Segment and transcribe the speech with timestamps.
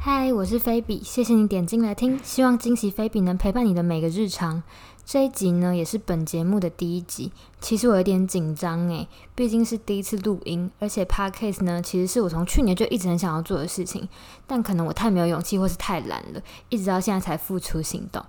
[0.00, 4.62] 嗨，我是菲比，谢谢你点进来听，希望惊喜菲比能陪伴你的每个日常。
[5.04, 14.08] 这一集呢，也是本节目的第一集，其实我有点紧张诶，毕竟是第一次录音，而且 Podcast 呢，其实是我从去年就一直很想要做的事情，
[14.46, 18.24] 但可能我太没有勇气，或是太懒了，一直到现在才付出行动。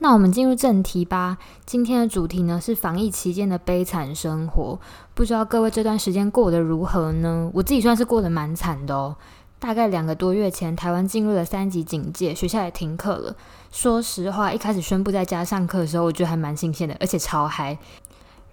[0.00, 4.80] 那我们进入正题吧，今天的主题呢是防疫期间的悲惨生活，
[5.14, 7.48] 不知道各位这段时间过得如何呢？
[7.54, 9.14] 我自己算是过得蛮惨的哦。
[9.58, 13.34] 大概两个多月前，台湾进入了三级警戒，学校也停课了。
[13.72, 17.78] 说实话，一开始宣布在家上课的时候，我觉得还蛮新鲜的，而且超嗨。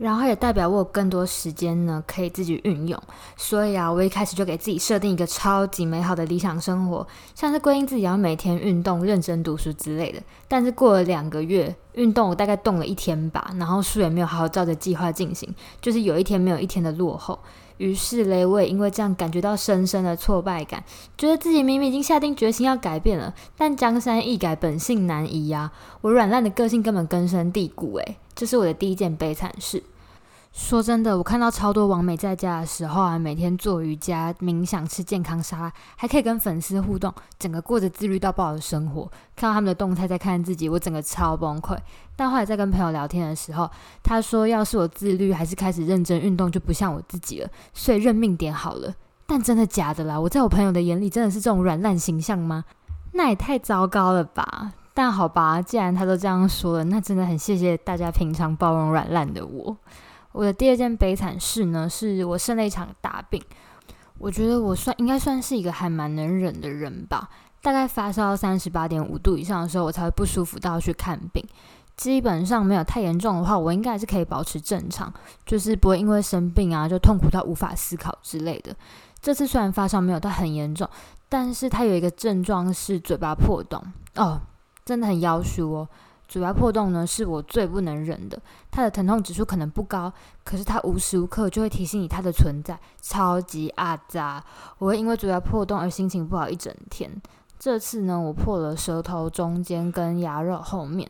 [0.01, 2.99] 然后也代表我有更多时间呢，可以自己运用。
[3.37, 7.05] 所以啊，我一开始就给自己设定一个超级美好的理想生活，
[7.35, 10.19] 像是规定自己要每天运动、认真读书之类的。
[10.47, 17.37] 但是过了两个月，运动我大概动了一天吧，然后书也没有好好照着计划进行，就是有一天没有一天的落后。
[17.77, 20.83] 于是嘞，我也因为这样感觉到深深的挫败感，
[21.17, 25.71] 觉得自己明明已经下定决心要改变了，但江山易改，本性难移呀。
[26.01, 29.83] 我软烂的个性根本根深蒂固，诶，这是我的第一件悲惨事。
[30.51, 39.03] 说真的，我看到超多网美在家的时候啊，每天做瑜伽、冥想、吃健康沙拉，还可以跟粉丝互动，整个过着自律到爆的生活。
[39.35, 41.77] 看到他们的动态，在看自己，我整个超崩溃。
[42.15, 43.69] 但后来在跟朋友聊天的时候，
[44.01, 48.91] 他说，要是我自律，还是开始认真运动，就不像我自己了，所以认命点好了。
[49.27, 50.19] 但真的假的啦？
[50.19, 52.65] 我在我朋友的眼里，真的是这种软烂形象吗？
[53.11, 54.73] 那也太糟糕了吧！
[54.93, 59.77] 但好吧，既然他都这样说了，那真的很谢谢大家平常包容软烂的我。
[60.33, 63.41] 我的第二件悲惨事呢，是我生了一场大病。
[64.17, 67.29] 我觉得我算应该算是一个还蛮能忍的人吧。
[67.61, 71.43] 大概发烧三十八点五度以上的时候，我才会不舒服到去看病。
[71.95, 75.13] 基本上没有太严重的话，我应该还是可以保持正常，
[75.45, 78.75] 就是不会因为生病啊就痛苦到无法思考之类的。
[79.21, 80.89] 这次虽然发烧没有到很严重，
[81.29, 83.83] 但是它有一个症状是嘴巴破洞
[84.15, 84.41] 哦，
[84.85, 85.87] 真的很夭寿哦。
[86.27, 88.41] 嘴巴破洞呢，是我最不能忍的。
[88.71, 90.13] 它的疼痛指数可能不高，
[90.45, 94.41] 可是它无时无刻就会提醒你它的存在，超级阿扎。
[94.77, 97.11] 我会因为嘴巴破洞而心情不好一整天。
[97.59, 101.09] 这次呢，我破了舌头中间跟牙肉后面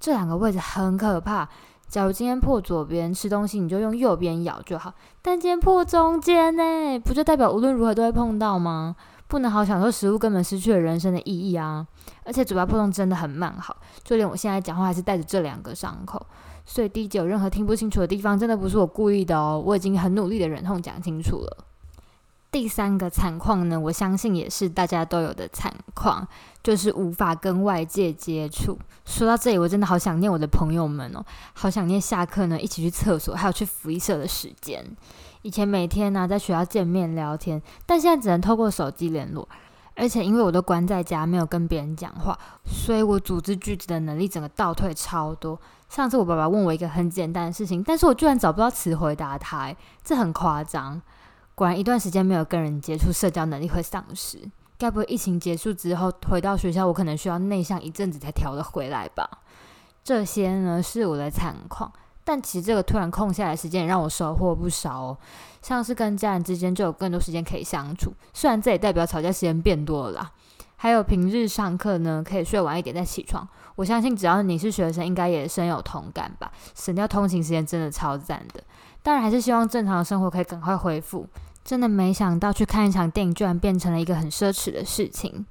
[0.00, 1.46] 这两个位置，很可怕。
[1.86, 4.94] 假如今天破左边，吃东西你就用右边咬就好。
[5.20, 8.96] 但今天破中间呢，不就代表无论如何都会碰到吗？
[9.32, 11.86] 不能好享受食物，根本失去了人生的意义啊！
[12.22, 16.26] 而且嘴巴破洞真的很慢好，就连我现在讲话还是带着这两个伤口。
[16.66, 21.64] 所以第一集有任何听不清楚的地方，真的不是我故意的哦，我已经很努力的忍痛讲清楚了。
[22.52, 26.28] 第三个惨况呢，我相信也是大家都有的惨况，
[26.62, 28.78] 就是无法跟外界接触。
[29.06, 31.24] 说到这里，我真的好想念我的朋友们哦，
[31.54, 34.84] 好想念下课呢一起去厕所，还有去福利社的时间。
[35.40, 39.48] 以前每天呢、在学校见面聊天，但现在只能透过手机联络。
[39.94, 45.58] 而且因为我都关在家，没有跟别人讲话，所以我组织句子的能力整个倒退超多。
[45.88, 49.74] 上次我爸爸问我一个很简单的事情，但是我居然找不到词回答他，
[50.04, 51.00] 这很夸张。
[51.54, 54.38] 果然一段时间没有跟人接触，社交能力会丧失。
[54.78, 59.28] 该不会疫情结束之后回到学校，我可能需要内向一阵子才调得回来吧？
[60.02, 61.92] 这些呢是我的惨况。
[62.24, 65.18] 但其实这个突然空下来的时间也让我收获不少哦，
[65.60, 70.32] 像是跟家人之间就有更多时间可以相处，虽然这也代表吵架时间变多了啦。
[70.76, 73.46] 还有平日上课呢，可以睡晚一点再起床。
[73.76, 76.50] 我相信只要你是学生，应该也深有同感吧？
[76.74, 78.62] 省掉通勤时间真的超赞的。
[79.02, 81.26] 当然还是希望正常的生活可以赶快恢复。
[81.64, 85.46] 真的没想到去看一场电影居然变成了一个很奢侈的事情。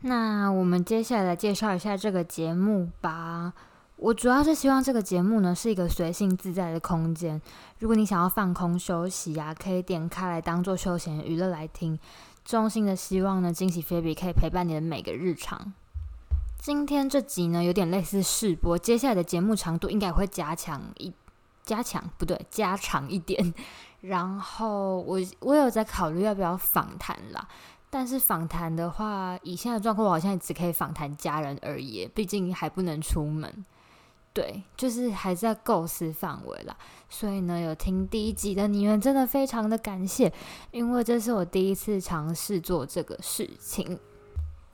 [0.00, 3.52] 那我们接下来来介绍一下这个节目吧。
[3.96, 7.40] 我主要是希望这个节目呢是一个随性自在的空间。
[7.78, 11.98] 如果你想要放空休息啊，可以点开来当做休闲娱乐来听。
[12.44, 15.72] 衷心的希望呢，惊喜菲比可以陪伴你的每个日常。
[16.58, 21.12] 今天这集呢有点类似试播，接下来的节目长度应该会加强一
[21.64, 23.52] 加强不对，加长一点。
[24.02, 27.48] 然后我我有在考虑要不要访谈啦。
[27.90, 33.64] 但是访谈的话，以现在状况，我好像只可以访谈家人而已，毕竟还不能出门。
[34.32, 36.76] 对，就是还在构思范围啦，
[37.08, 40.32] 所以呢，有听第一集的你们真的非常的感谢，
[40.72, 43.96] 因为这是我第一次尝试做这个事情。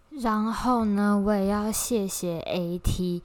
[0.09, 3.21] 然后呢，我也要谢谢 AT，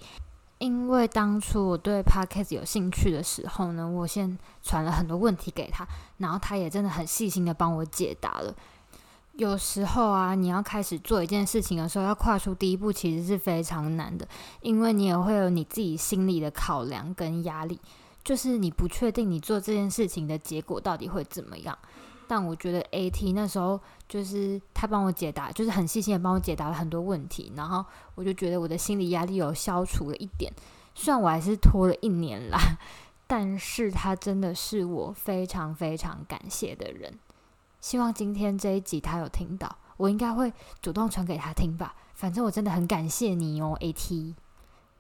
[0.57, 5.86] 因为当初我对 Podcast 有兴趣的时候呢，我先传了很多问题给他，
[6.18, 8.56] 然后他也真的很细心的帮我解答了。
[9.34, 14.25] 有时候啊，你要开始做一件事情的时候，要跨出第一步，其实是非常难的，
[14.62, 17.78] 因为你也会有你自己心里的考量跟压力，
[18.24, 21.78] 就是你不确定你做这件事情的结果到底会怎么样。
[22.27, 27.86] 但我觉得 AT 那时候就是他帮我解答，就是很细心的帮我解答了很多问题，然后
[28.16, 30.51] 我就觉得我的心理压力有消除了一点。
[30.94, 32.57] 虽然我还是拖了一年啦，
[33.27, 37.19] 但是他真的是我非常非常感谢的人。
[37.81, 40.51] 希望今天这一集他有听到，我应该会
[40.81, 41.95] 主动传给他听吧。
[42.13, 44.36] 反正我真的很感谢你哦，AT。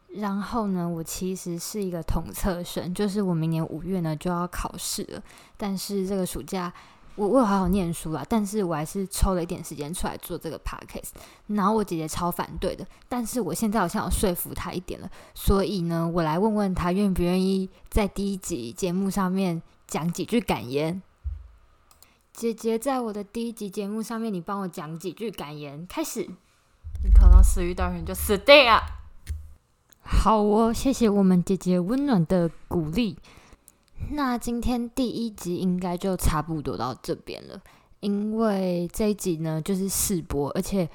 [0.09, 5.21] 然后呢，我其实是一个统测生，就是我明年五月呢就要考试了，
[5.57, 6.71] 但是这个暑假。
[7.15, 11.11] 我我有好好念书啦，但是我还是抽了一点时间出来做这个 podcast。
[11.47, 21.01] 然后我姐姐超反对的，但是我现在好像有说服她一点了，所以呢，我来问问她愿不愿意在第一集节目上面讲几句感言。
[22.33, 25.87] 姐姐，在我的第一集节目上面，你帮我讲几句感言。
[25.87, 26.29] 开始，
[27.01, 28.81] 你考到死育大学就死定了。
[30.01, 33.17] 好哦，谢谢我们姐姐温暖的鼓励。
[34.11, 37.61] 那今天第一集应该就差不多到这边了，
[37.99, 40.87] 因为这一集呢就是试播，而且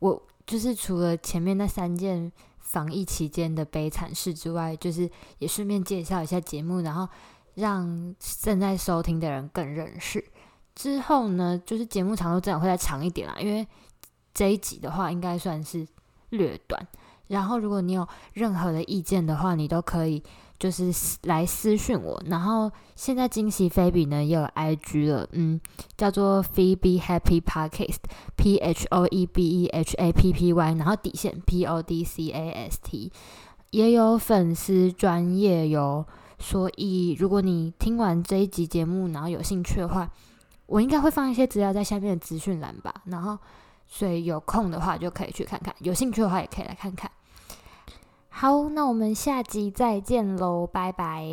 [0.00, 5.08] 我就是除了前面那三件防疫期间的悲惨事之外，就是
[5.38, 7.08] 也顺便介绍一下节目，然后
[7.54, 10.24] 让正在收听的人更认识。
[10.74, 13.66] 之后呢，就是节目长度真的会再长一点啦，因为
[14.34, 15.86] 这一集的话应该算是
[16.30, 16.86] 略短。
[17.28, 20.22] 然后如果你有任何的意见的话，你都可以。
[20.58, 20.90] 就是
[21.24, 25.60] 来私讯我，然后现在惊喜菲比呢也有 IG 了，嗯，
[25.96, 31.82] 叫做 Phoebe Happy Podcast，P H O E B E H A P P Y，然后底线 P O
[31.82, 33.12] D C A S T，
[33.70, 36.06] 也有粉丝专业哟。
[36.38, 40.10] 所以如果你听完这一集节目，然后有兴趣的话，
[40.66, 42.94] 我应该会放一些资料在下面的资讯栏吧。
[43.06, 43.38] 然后
[43.86, 47.10] 所以有空的话就可以去看看，有兴趣的话也可以来看看。
[48.38, 51.24] 好，那我们下集再见喽，拜拜。